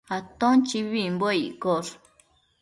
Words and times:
Aton 0.17 0.55
chibibimbuec 0.67 1.37
iccosh 1.49 1.91